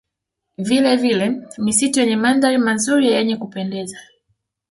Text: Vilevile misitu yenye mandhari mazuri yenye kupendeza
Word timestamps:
Vilevile 0.57 1.45
misitu 1.57 1.99
yenye 1.99 2.15
mandhari 2.23 2.57
mazuri 2.67 3.05
yenye 3.07 3.35
kupendeza 3.41 3.97